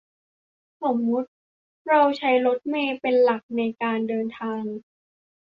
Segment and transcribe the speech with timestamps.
[0.81, 1.29] สมมติ
[1.89, 4.63] เราใช้รถเมล์เป็นหลักในการเดินทาง